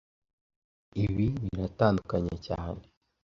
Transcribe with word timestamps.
Ibi 1.03 1.25
biratandukanye 1.45 2.35
cyane 2.47 2.81